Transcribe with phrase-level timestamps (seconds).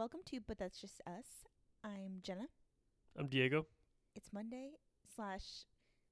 [0.00, 1.44] welcome to But That's Just Us.
[1.84, 2.48] I'm Jennah.
[3.18, 3.66] I'm Diego.
[4.14, 4.70] It's Monday
[5.14, 5.66] slash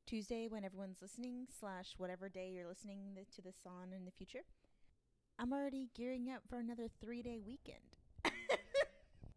[0.07, 4.11] Tuesday when everyone's listening slash whatever day you're listening th- to this on in the
[4.11, 4.45] future.
[5.39, 7.79] I'm already gearing up for another three day weekend.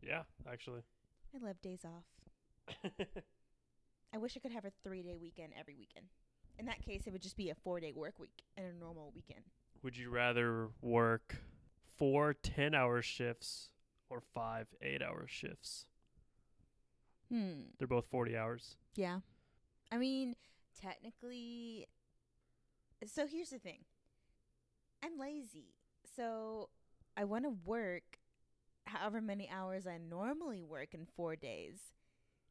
[0.05, 0.81] Yeah, actually.
[1.33, 2.83] I love days off.
[4.13, 6.07] I wish I could have a three day weekend every weekend.
[6.59, 9.13] In that case, it would just be a four day work week and a normal
[9.15, 9.45] weekend.
[9.81, 11.37] Would you rather work
[11.97, 13.69] four 10 hour shifts
[14.11, 15.85] or five 8 hour shifts?
[17.31, 17.61] Hmm.
[17.77, 18.75] They're both 40 hours.
[18.95, 19.19] Yeah.
[19.91, 20.35] I mean,
[20.79, 21.87] technically.
[23.05, 23.79] So here's the thing
[25.03, 25.73] I'm lazy.
[26.15, 26.69] So
[27.17, 28.03] I want to work
[28.85, 31.77] however many hours I normally work in four days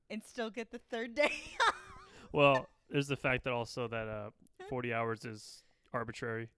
[0.09, 1.33] and still get the third day.
[2.33, 4.31] Well, there's the fact that also that uh,
[4.69, 6.49] 40 hours is arbitrary.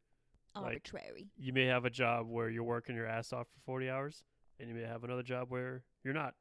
[0.54, 1.28] Like- Arbitrary.
[1.38, 4.22] You may have a job where you're working your ass off for 40 hours,
[4.62, 6.34] and you may have another job where you're not.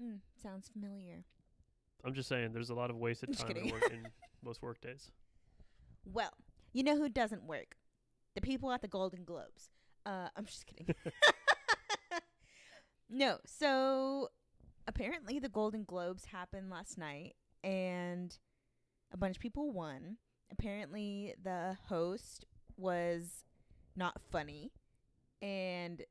[0.00, 1.24] Mm, sounds familiar.
[2.04, 4.06] I'm just saying, there's a lot of wasted time in, work, in
[4.44, 5.10] most work days.
[6.04, 6.32] Well,
[6.72, 7.76] you know who doesn't work?
[8.34, 9.70] The people at the Golden Globes.
[10.04, 10.94] Uh, I'm just kidding.
[13.10, 14.28] no, so
[14.86, 18.36] apparently the Golden Globes happened last night and
[19.12, 20.18] a bunch of people won.
[20.52, 22.44] Apparently the host
[22.76, 23.44] was
[23.96, 24.72] not funny
[25.42, 26.02] and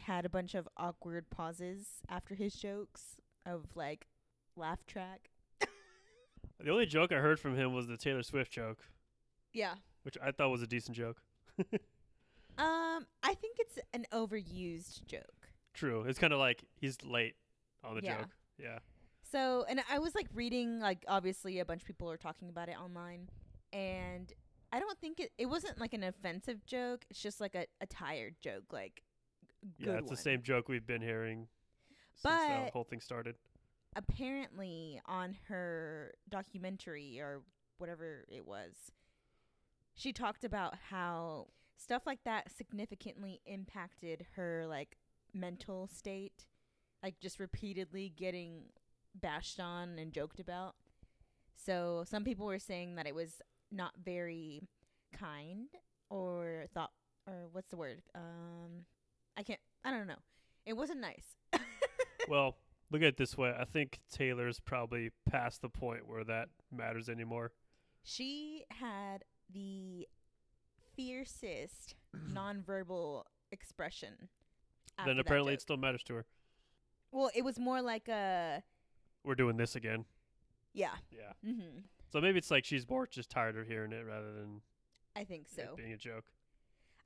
[0.00, 4.06] had a bunch of awkward pauses after his jokes of like
[4.56, 5.30] laugh track.
[6.60, 8.78] The only joke I heard from him was the Taylor Swift joke,
[9.52, 9.74] Yeah.
[10.02, 11.20] which I thought was a decent joke.
[12.58, 15.48] Um, I think it's an overused joke.
[15.72, 16.02] True.
[16.02, 17.34] It's kind of like he's late
[17.82, 18.18] on the Yeah.
[18.18, 18.30] joke.
[18.58, 18.78] Yeah.
[19.30, 22.68] So, and I was like reading, like obviously a bunch of people are talking about
[22.68, 23.30] it online,
[23.72, 24.30] and
[24.70, 25.32] I don't think it.
[25.38, 27.06] It wasn't like an offensive joke.
[27.08, 29.02] It's just like a, a tired joke, like
[29.78, 31.48] Yeah, it's the same joke we've been hearing
[32.14, 33.36] since But- the whole thing started.
[33.94, 37.42] Apparently, on her documentary or
[37.76, 38.90] whatever it was,
[39.94, 44.96] she talked about how stuff like that significantly impacted her like
[45.34, 46.46] mental state,
[47.02, 48.62] like just repeatedly getting
[49.14, 50.74] bashed on and joked about.
[51.54, 54.68] So some people were saying that it was not very
[55.12, 55.68] kind
[56.08, 56.92] or thought
[57.26, 58.02] or what's the word?
[58.14, 58.86] Um
[59.36, 60.20] I can't I don't know.
[60.64, 61.36] It wasn't nice.
[62.28, 62.56] well,
[62.90, 63.52] look at it this way.
[63.58, 67.52] I think Taylor's probably past the point where that matters anymore.
[68.04, 70.06] She had the
[70.94, 71.94] fiercest
[72.32, 74.28] nonverbal expression.
[75.04, 76.26] then apparently it still matters to her.
[77.10, 78.62] well, it was more like a
[79.24, 80.04] We're doing this again.
[80.74, 80.94] yeah.
[81.10, 81.32] Yeah.
[81.48, 81.80] Mm-hmm.
[82.12, 84.60] So maybe it's like she's more just tired of hearing it rather than
[85.16, 85.62] I think so.
[85.62, 86.24] it being a joke.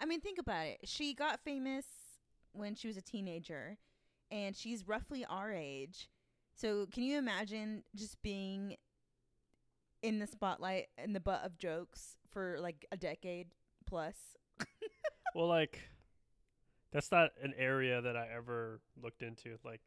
[0.00, 0.81] I mean, think about it.
[0.84, 1.86] She got famous
[2.56, 3.78] when she was a teenager,
[4.31, 6.09] and she's roughly our age.
[6.55, 8.77] So, can you imagine just being
[10.03, 13.49] in the spotlight in the butt of jokes for like a decade
[13.87, 14.16] plus?
[15.34, 15.81] well, like
[16.93, 19.59] that's not an area that I ever looked into.
[19.65, 19.81] Like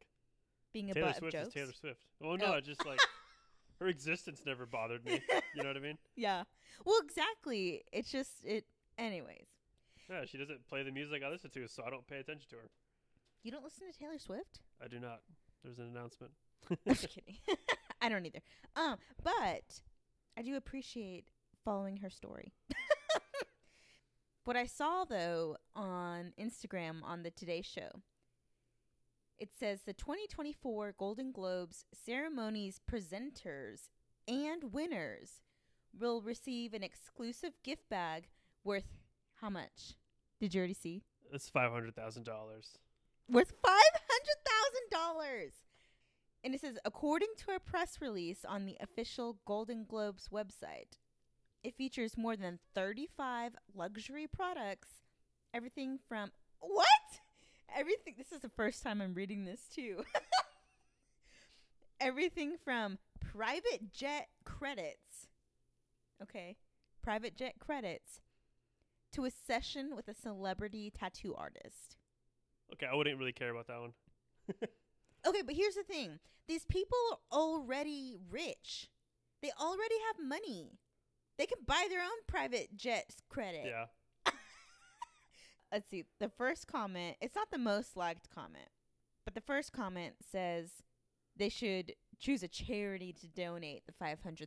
[0.72, 1.54] Being a Taylor butt Swift of is jokes.
[1.54, 2.04] Taylor Swift.
[2.22, 2.60] Oh no, Oh.
[2.60, 3.00] just like
[3.80, 5.20] her existence never bothered me.
[5.56, 5.98] You know what I mean?
[6.16, 6.44] Yeah.
[6.84, 7.82] Well, exactly.
[7.92, 8.64] It's just it.
[8.98, 9.46] Anyways,
[10.10, 12.56] Yeah, she doesn't play the music I listen to, so I don't pay attention to
[12.56, 12.70] her.
[13.44, 14.60] you don't listen to Taylor Swift?
[14.82, 15.20] I do not.
[15.62, 16.32] There's an announcement.
[16.70, 17.36] I'm just kidding.
[18.02, 18.40] I don't either.
[18.74, 19.80] Um, but
[20.36, 21.30] I do appreciate
[21.64, 22.52] following her story.
[24.44, 28.02] what I saw though on Instagram on the Today Show,
[29.38, 33.90] it says the 2024 Golden Globes ceremonies presenters
[34.26, 35.42] and winners
[35.98, 38.28] will receive an exclusive gift bag
[38.64, 38.84] worth
[39.40, 39.94] how much?
[40.40, 41.02] Did you already see?
[41.32, 42.78] It's five hundred thousand dollars.
[43.28, 45.52] worth five hundred thousand dollars.
[46.42, 50.96] And it says, according to a press release on the official Golden Globes website,
[51.62, 54.88] it features more than thirty-five luxury products.
[55.52, 56.30] Everything from
[56.60, 56.86] what?
[57.76, 58.14] Everything.
[58.16, 60.04] This is the first time I'm reading this too.
[62.00, 65.28] Everything from private jet credits.
[66.22, 66.56] Okay,
[67.02, 68.20] private jet credits
[69.12, 71.96] to a session with a celebrity tattoo artist.
[72.72, 73.92] Okay, I wouldn't really care about that one.
[75.26, 76.18] Okay, but here's the thing.
[76.48, 78.88] These people are already rich.
[79.42, 80.78] They already have money.
[81.38, 83.66] They can buy their own private jets credit.
[83.66, 83.86] Yeah.
[85.72, 86.04] Let's see.
[86.18, 88.68] The first comment, it's not the most liked comment,
[89.24, 90.70] but the first comment says
[91.36, 94.46] they should choose a charity to donate the $500,000.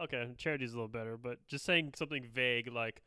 [0.00, 3.02] Okay, charity's a little better, but just saying something vague like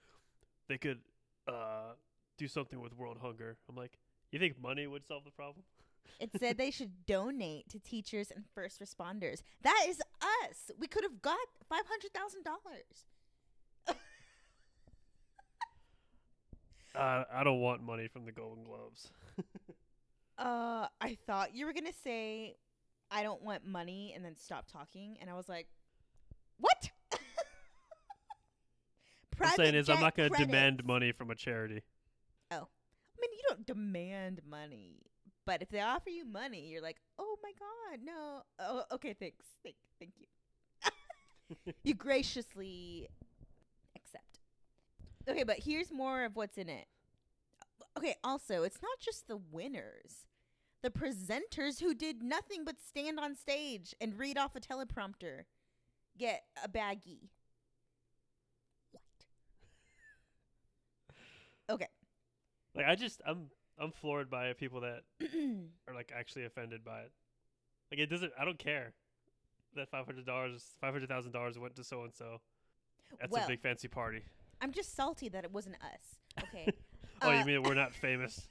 [0.68, 1.00] they could
[1.48, 1.94] uh
[2.38, 3.58] do something with world hunger.
[3.70, 3.98] I'm like,
[4.32, 5.64] You think money would solve the problem?
[6.20, 9.42] It said they should donate to teachers and first responders.
[9.62, 10.72] That is us.
[10.80, 11.38] We could have got
[11.70, 13.06] five hundred thousand dollars.
[16.96, 19.10] Uh, I don't want money from the Golden Globes.
[20.40, 22.58] Uh, I thought you were gonna say,
[23.10, 25.68] "I don't want money," and then stop talking, and I was like,
[26.60, 26.92] "What?"
[29.42, 31.84] I'm saying is I'm not going to demand money from a charity.
[32.52, 35.02] Oh, I mean, you don't demand money,
[35.46, 39.46] but if they offer you money, you're like, "Oh my god, no." Oh, okay, thanks.
[39.64, 41.74] Thank, thank you.
[41.84, 43.08] you graciously
[43.96, 44.40] accept.
[45.30, 46.88] Okay, but here's more of what's in it.
[47.98, 50.26] Okay, also, it's not just the winners.
[50.84, 55.44] The presenters who did nothing but stand on stage and read off a teleprompter
[56.18, 57.30] get a baggie.
[58.92, 59.04] What?
[61.70, 61.88] Okay.
[62.78, 63.48] Like I just I'm
[63.80, 65.02] I'm floored by people that
[65.88, 67.12] are like actually offended by it.
[67.92, 68.32] Like it doesn't.
[68.40, 68.94] I don't care
[69.76, 72.38] that five hundred dollars, five hundred thousand dollars went to so and so.
[73.20, 74.22] That's Well- a big fancy party.
[74.62, 76.44] I'm just salty that it wasn't us.
[76.46, 76.68] Okay.
[77.20, 78.48] Oh, Uh, you mean we're not famous?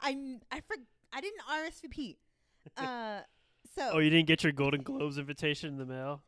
[0.00, 0.76] I'm I for,
[1.12, 2.16] I didn't RSVP.
[2.78, 3.20] Uh
[3.74, 6.22] so Oh, you didn't get your Golden Globes invitation in the mail?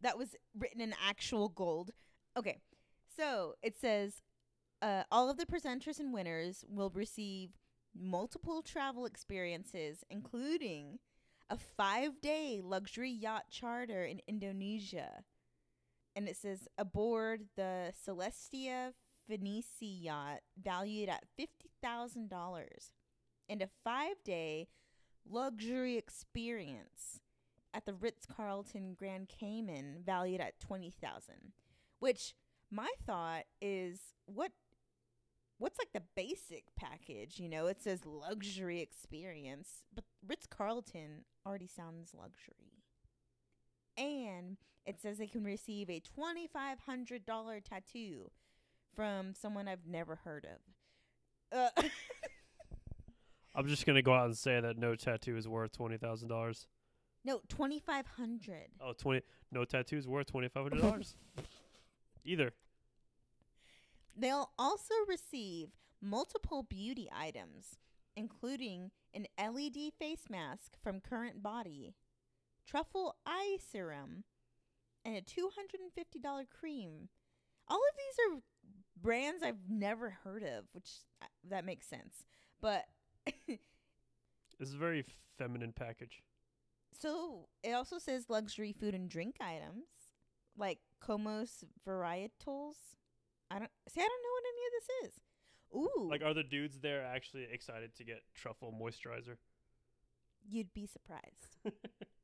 [0.00, 1.90] that was written in actual gold.
[2.36, 2.60] Okay.
[3.16, 4.22] So it says
[4.82, 7.50] uh, all of the presenters and winners will receive
[7.98, 10.98] multiple travel experiences, including
[11.50, 15.24] a five day luxury yacht charter in Indonesia.
[16.14, 18.92] And it says aboard the Celestia
[19.30, 22.90] Phinisi yacht, valued at $50,000,
[23.48, 24.68] and a five day
[25.28, 27.20] luxury experience
[27.74, 31.52] at the Ritz Carlton Grand Cayman valued at 20,000
[31.98, 32.34] which
[32.70, 34.52] my thought is what
[35.58, 41.66] what's like the basic package you know it says luxury experience but Ritz Carlton already
[41.66, 42.82] sounds luxury
[43.96, 44.56] and
[44.86, 48.30] it says they can receive a $2500 tattoo
[48.94, 50.46] from someone I've never heard
[51.52, 51.82] of uh,
[53.54, 56.66] I'm just gonna go out and say that no tattoo is worth twenty thousand dollars.
[57.24, 61.16] no 2500 Oh, 20 no tattoo is worth twenty five hundred dollars.
[62.24, 62.52] Either.
[64.18, 65.68] They'll also receive
[66.00, 67.78] multiple beauty items,
[68.16, 71.92] including an LED face mask from CurrentBody,
[72.66, 74.24] truffle eye serum,
[75.04, 77.08] and a $250 cream.
[77.68, 78.42] All of these are
[79.00, 80.90] brands I've never heard of, which
[81.22, 82.24] uh, that makes sense.
[82.60, 82.86] But
[84.58, 85.04] This is a very
[85.36, 86.22] feminine package.
[86.92, 89.86] so it also says luxury food and drink items
[90.56, 92.74] like Comos varietals.
[93.50, 94.00] I don't see.
[94.00, 95.20] I don't know what any of this is.
[95.74, 99.36] Ooh, Like, are the dudes there actually excited to get truffle moisturizer?
[100.48, 101.56] You'd be surprised.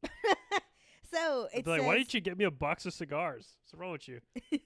[1.13, 3.57] so I'd it like, why didn't you get me a box of cigars?
[3.63, 4.21] What's wrong with you?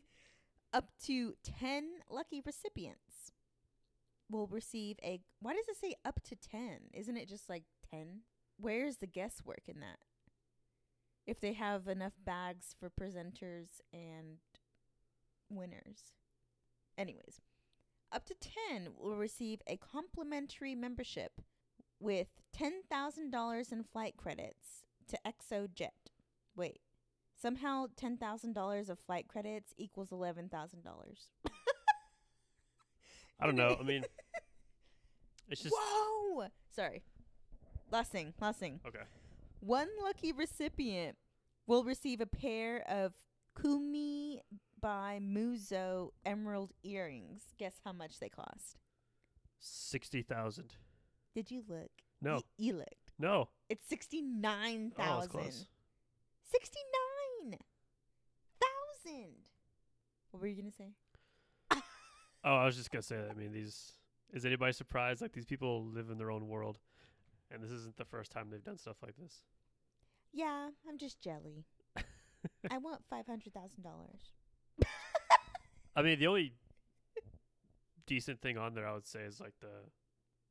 [0.72, 3.32] up to 10 lucky recipients
[4.30, 5.20] will receive a.
[5.40, 6.78] Why does it say up to 10?
[6.94, 8.20] Isn't it just like 10?
[8.58, 9.98] Where's the guesswork in that?
[11.26, 14.38] If they have enough bags for presenters and
[15.50, 16.12] winners.
[16.98, 17.40] Anyways,
[18.10, 18.34] up to
[18.70, 21.40] 10 will receive a complimentary membership
[22.00, 22.26] with
[22.58, 26.10] $10,000 in flight credits to ExoJet.
[26.56, 26.80] Wait,
[27.40, 30.50] somehow $10,000 of flight credits equals $11,000.
[33.40, 33.76] I don't know.
[33.78, 34.04] I mean,
[35.48, 36.48] it's just Whoa!
[36.74, 37.04] Sorry.
[37.92, 38.80] Last thing, last thing.
[38.86, 39.04] okay.
[39.60, 41.16] One lucky recipient
[41.68, 43.12] will receive a pair of
[43.60, 44.42] Kumi
[44.80, 47.42] by Muzo emerald earrings.
[47.58, 48.78] Guess how much they cost?
[49.60, 50.74] Sixty thousand.
[51.34, 51.90] Did you look?
[52.22, 53.10] No, Y- you looked.
[53.18, 53.48] no.
[53.68, 55.30] It's sixty-nine Oh, it's thousand.
[55.30, 55.66] close.
[56.50, 57.58] Sixty-nine
[58.60, 59.34] thousand.
[60.30, 60.92] What were you gonna say?
[62.44, 63.16] Oh, I was just gonna say.
[63.16, 63.30] that.
[63.30, 63.92] I mean, these.
[64.32, 65.20] Is anybody surprised?
[65.20, 66.78] Like these people live in their own world,
[67.50, 69.42] and this isn't the first time they've done stuff like this.
[70.32, 71.64] Yeah, I'm just jelly.
[72.70, 74.32] I want five hundred thousand dollars.
[75.98, 76.52] I mean, the only
[78.06, 79.90] decent thing on there, I would say, is like the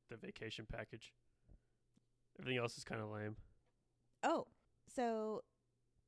[0.10, 1.14] the vacation package.
[2.38, 3.38] Everything else is kind of lame.
[4.24, 4.48] Oh,
[4.94, 5.44] so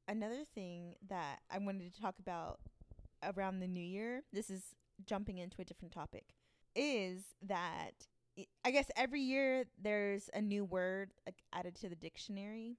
[0.09, 2.59] another thing that I wanted to talk about
[3.23, 6.33] around the new year, this is jumping into a different topic,
[6.75, 7.91] is that
[8.37, 12.77] i- guess every year there's a new word like, added to the dictionary.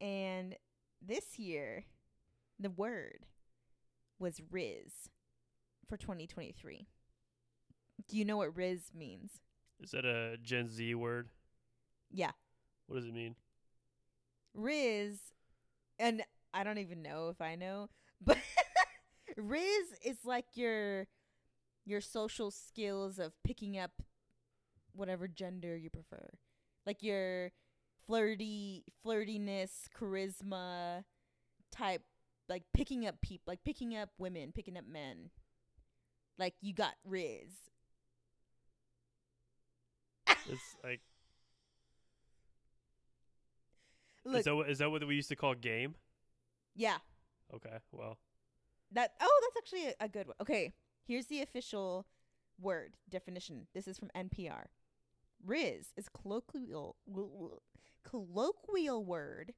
[0.00, 0.56] And
[1.02, 1.84] this year,
[2.60, 3.26] the word
[4.20, 5.08] was Rizz
[5.84, 6.86] for 2023.
[8.08, 9.40] Do you know what Rizz means?
[9.80, 11.28] Is that a Gen Z word?
[12.10, 12.32] Yeah.
[12.86, 13.36] What does it mean?
[14.56, 15.18] Rizz,
[15.98, 16.22] and
[16.52, 17.88] I don't even know if I know,
[18.24, 18.38] but
[19.38, 21.06] Rizz is like your
[21.86, 23.90] your social skills of picking up
[24.94, 26.30] whatever gender you prefer,
[26.86, 27.52] like your
[28.06, 31.04] flirty flirtiness, charisma
[31.72, 32.02] type,
[32.48, 35.30] like picking up people, like picking up women, picking up men.
[36.38, 37.52] Like you got Rizz.
[40.46, 41.00] It's like
[44.24, 45.94] Look, is that that what we used to call game?
[46.74, 46.98] yeah,
[47.54, 48.18] Okay, well,
[48.92, 50.36] That oh, that's actually a, a good one.
[50.40, 50.72] Okay,
[51.06, 52.06] here's the official
[52.60, 53.66] word definition.
[53.74, 54.66] This is from NPR.
[55.46, 56.96] Rizz is colloquial
[58.02, 59.52] colloquial word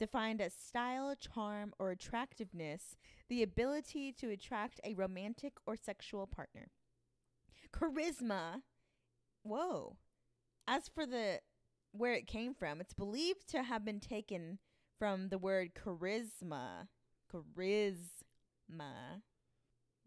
[0.00, 2.96] defined as style, charm, or attractiveness,
[3.28, 6.68] the ability to attract a romantic or sexual partner.
[7.72, 8.62] Charisma.
[9.44, 9.96] Whoa.
[10.66, 11.40] As for the
[11.92, 14.58] where it came from, it's believed to have been taken
[14.98, 16.88] from the word charisma.
[17.32, 18.02] Charisma.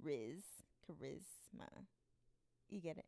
[0.03, 0.41] Rizz.
[0.85, 1.85] Charisma.
[2.69, 3.05] You get it?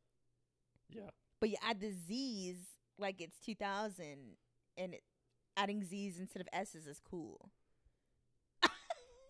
[0.89, 1.09] yeah.
[1.39, 2.57] But you add the Z's
[2.97, 4.05] like it's 2000
[4.77, 5.03] and it,
[5.57, 7.49] adding Z's instead of S's is cool.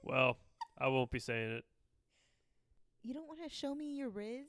[0.04, 0.38] Well,
[0.78, 1.66] I won't be saying it.
[3.02, 4.46] You don't want to show me your Rizz?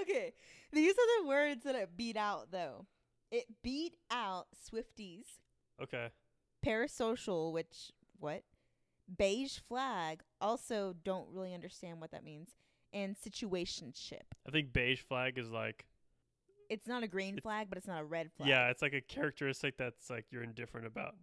[0.00, 0.32] okay,
[0.72, 2.86] these are the words that it beat out though.
[3.30, 5.24] It beat out Swifties,
[5.82, 6.08] Okay.
[6.64, 8.42] parasocial, which what?
[9.18, 10.22] Beige flag.
[10.40, 12.50] Also, don't really understand what that means.
[12.92, 14.22] And situationship.
[14.46, 15.84] I think beige flag is like
[16.74, 18.48] It's not a green flag, but it's not a red flag.
[18.48, 21.14] yeah, it's like a characteristic that's like you're indifferent about.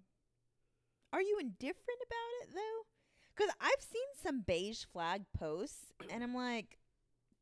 [1.12, 2.86] Are you indifferent about it though?
[3.36, 6.80] Because I've seen some beige flag posts, and I'm like,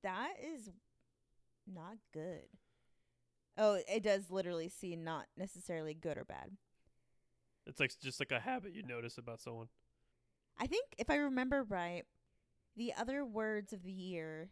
[0.02, 0.72] that is
[1.72, 2.48] not good.
[3.60, 6.50] Oh, it does literally see not necessarily good or bad.
[7.68, 9.68] It's like just like a habit you notice about someone.
[10.58, 12.06] I think if I remember right,
[12.76, 14.50] the other words of the year,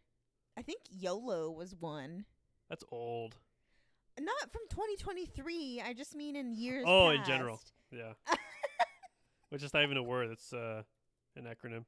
[0.55, 2.25] I think YOLO was one.
[2.69, 3.37] That's old.
[4.19, 5.81] Not from 2023.
[5.85, 6.85] I just mean in years.
[6.87, 7.61] Oh, in general.
[7.91, 8.13] Yeah.
[9.49, 10.29] Which is not even a word.
[10.31, 10.83] It's uh,
[11.35, 11.85] an acronym.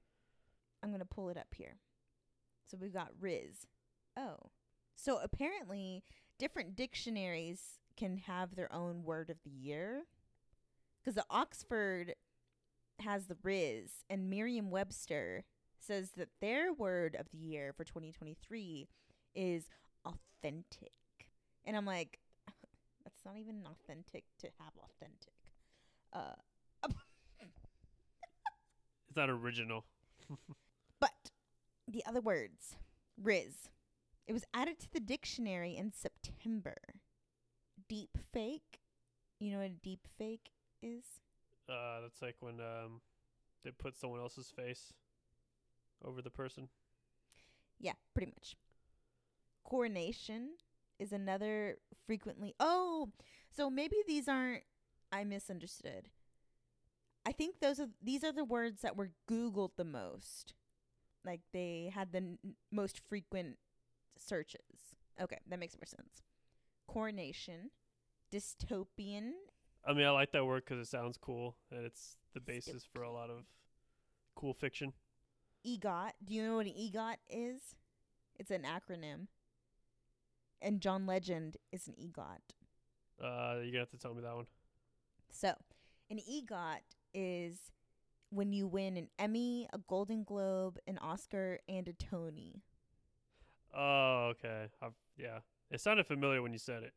[0.83, 1.75] I'm gonna pull it up here.
[2.69, 3.65] So we've got Rizz.
[4.15, 4.51] Oh,
[4.95, 6.03] so apparently
[6.37, 10.03] different dictionaries can have their own word of the year.
[11.01, 12.15] Because the Oxford
[12.99, 15.45] has the Rizz, and Merriam-Webster
[15.79, 18.89] says that their word of the year for 2023
[19.33, 19.69] is
[20.05, 20.91] authentic.
[21.69, 22.17] And I'm like,
[23.03, 25.33] that's not even authentic to have authentic.
[26.11, 26.33] Uh,
[29.07, 29.85] It's not original.
[30.99, 31.29] But
[31.87, 32.75] the other words,
[33.23, 33.69] Rizz.
[34.27, 36.77] It was added to the dictionary in September.
[37.87, 38.81] Deep fake.
[39.39, 40.49] You know what a deep fake
[40.81, 41.03] is?
[41.69, 43.01] Uh, that's like when um,
[43.63, 44.93] they put someone else's face
[46.03, 46.67] over the person.
[47.79, 48.55] Yeah, pretty much.
[49.63, 50.49] Coronation
[50.99, 52.53] is another frequently.
[52.59, 53.09] Oh,
[53.49, 54.63] so maybe these aren't.
[55.11, 56.09] I misunderstood.
[57.25, 60.53] I think those are these are the words that were Googled the most.
[61.25, 62.37] Like they had the n-
[62.71, 63.57] most frequent
[64.17, 64.95] searches.
[65.21, 66.23] Okay, that makes more sense.
[66.87, 67.71] Coronation,
[68.31, 69.31] dystopian.
[69.85, 73.01] I mean, I like that word because it sounds cool, and it's the basis for
[73.01, 73.45] a lot of
[74.35, 74.93] cool fiction.
[75.65, 76.11] EGOT.
[76.23, 77.75] Do you know what an EGOT is?
[78.37, 79.27] It's an acronym.
[80.61, 82.39] And John Legend is an EGOT.
[83.21, 84.45] Uh, you're gonna have to tell me that one.
[85.31, 85.53] So,
[86.09, 86.81] an EGOT
[87.13, 87.71] is
[88.29, 92.61] when you win an Emmy, a Golden Globe, an Oscar, and a Tony.
[93.75, 94.67] Oh, okay.
[94.81, 95.39] I've, yeah,
[95.71, 96.93] it sounded familiar when you said it.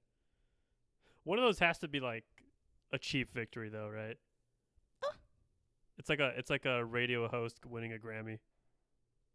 [1.24, 2.24] One of those has to be like
[2.92, 4.16] a cheap victory, though, right?
[5.02, 5.12] Uh.
[5.98, 8.38] It's like a it's like a radio host winning a Grammy.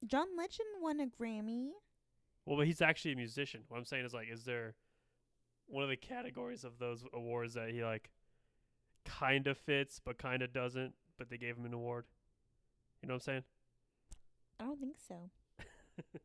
[0.06, 1.70] John Legend won a Grammy.
[2.48, 3.64] Well, but he's actually a musician.
[3.68, 4.74] What I'm saying is like, is there
[5.68, 8.10] one of the categories of those awards that he like
[9.04, 12.06] kind of fits but kind of doesn't, but they gave him an award?
[13.02, 13.44] You know what I'm saying?
[14.62, 15.30] I don't think so.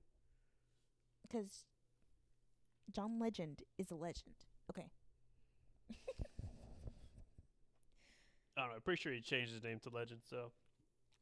[1.29, 1.65] Because
[2.95, 4.35] John Legend is a legend.
[4.71, 4.91] Okay.
[5.91, 5.95] I
[8.61, 8.75] don't know.
[8.75, 10.21] I'm pretty sure he changed his name to Legend.
[10.29, 10.53] So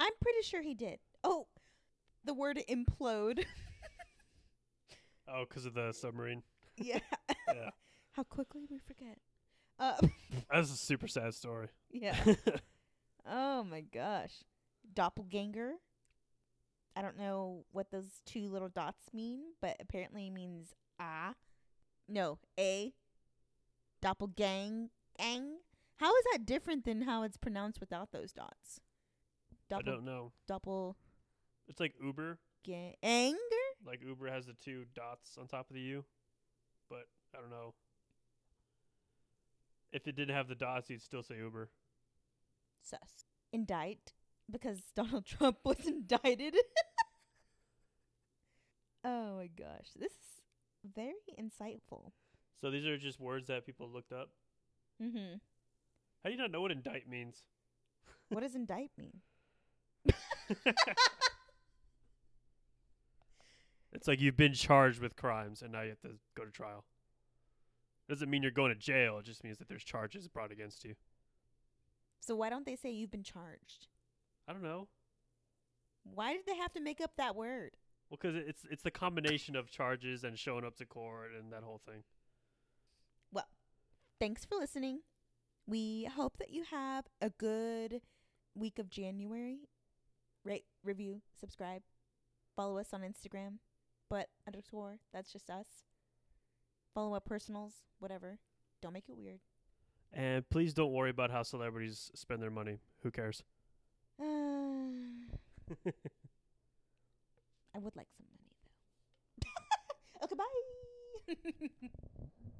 [0.00, 0.98] I'm pretty sure he did.
[1.22, 1.46] Oh,
[2.24, 3.44] the word implode.
[5.32, 6.42] oh, 'cause of the submarine.
[6.76, 6.98] yeah.
[7.48, 7.70] Yeah,
[8.12, 9.18] How quickly we forget.
[9.78, 9.96] Uh,
[10.52, 11.68] that's a super sad story.
[11.90, 12.16] yeah.
[13.26, 14.44] Oh my gosh.
[14.94, 15.72] Doppelganger.
[16.96, 21.34] I don't know what those two little dots mean, but apparently it means ah.
[22.08, 22.92] No, a.
[24.02, 24.90] Doppelgang.
[25.18, 25.58] Gang.
[25.96, 28.80] How is that different than how it's pronounced without those dots?
[29.72, 30.32] I Doppel don't know.
[30.48, 30.94] doppel
[31.68, 32.38] It's like Uber.
[33.02, 33.59] anger?
[33.84, 36.04] Like Uber has the two dots on top of the U,
[36.88, 37.06] but
[37.36, 37.74] I don't know.
[39.92, 41.70] If it didn't have the dots, you'd still say Uber.
[42.82, 43.24] Sus.
[43.52, 44.12] Indict
[44.50, 46.54] because Donald Trump was indicted.
[49.04, 49.88] oh my gosh.
[49.98, 52.12] This is very insightful.
[52.60, 54.28] So these are just words that people looked up.
[55.02, 55.36] Mm-hmm.
[56.22, 57.44] How do you not know what indict means?
[58.28, 59.22] What does indict mean?
[64.00, 66.84] It's like you've been charged with crimes and now you have to go to trial.
[68.08, 69.18] Doesn't mean you're going to jail.
[69.18, 70.94] It just means that there's charges brought against you.
[72.18, 73.88] So why don't they say you've been charged?
[74.48, 74.88] I don't know.
[76.02, 77.72] Why did they have to make up that word?
[78.08, 81.62] Well, because it's it's the combination of charges and showing up to court and that
[81.62, 82.02] whole thing.
[83.30, 83.48] Well,
[84.18, 85.00] thanks for listening.
[85.66, 88.00] We hope that you have a good
[88.54, 89.68] week of January.
[90.42, 91.82] Rate, review, subscribe,
[92.56, 93.58] follow us on Instagram.
[94.10, 95.68] But underscore, that's just us.
[96.92, 98.38] Follow up personals, whatever.
[98.82, 99.38] Don't make it weird.
[100.12, 102.80] And please don't worry about how celebrities spend their money.
[103.04, 103.44] Who cares?
[104.20, 104.24] Uh,
[107.72, 108.42] I would like some money
[110.18, 110.24] though.
[110.24, 111.88] okay, bye.